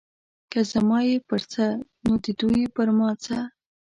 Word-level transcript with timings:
که 0.51 0.59
زما 0.71 0.97
یې 1.09 1.17
پر 1.29 1.41
څه 1.51 1.63
نو 2.05 2.13
د 2.25 2.27
دوی 2.39 2.63
پر 2.75 2.87
ما 2.97 3.09
څه. 3.23 3.37